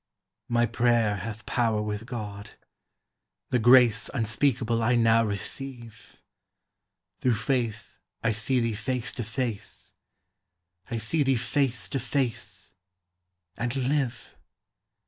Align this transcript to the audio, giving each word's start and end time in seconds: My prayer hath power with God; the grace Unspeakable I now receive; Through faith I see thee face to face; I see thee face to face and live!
My 0.49 0.65
prayer 0.65 1.17
hath 1.17 1.45
power 1.45 1.79
with 1.79 2.07
God; 2.07 2.53
the 3.51 3.59
grace 3.59 4.09
Unspeakable 4.15 4.81
I 4.81 4.95
now 4.95 5.23
receive; 5.23 6.17
Through 7.19 7.35
faith 7.35 7.99
I 8.23 8.31
see 8.31 8.59
thee 8.59 8.73
face 8.73 9.11
to 9.11 9.23
face; 9.23 9.93
I 10.89 10.97
see 10.97 11.21
thee 11.21 11.35
face 11.35 11.87
to 11.89 11.99
face 11.99 12.73
and 13.55 13.75
live! 13.75 14.35